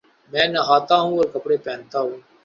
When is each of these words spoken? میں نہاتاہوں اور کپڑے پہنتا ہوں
میں 0.31 0.47
نہاتاہوں 0.47 1.13
اور 1.17 1.27
کپڑے 1.33 1.57
پہنتا 1.65 1.99
ہوں 1.99 2.17